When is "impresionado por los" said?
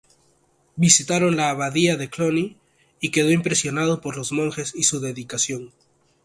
3.29-4.31